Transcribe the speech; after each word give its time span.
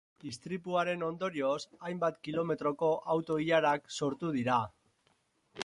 Istripuaren 0.27 1.03
ondorioz, 1.07 1.57
hainbat 1.89 2.17
kilometroko 2.29 2.91
auto-ilarak 3.17 3.95
sortu 3.99 4.33
dira. 4.39 4.57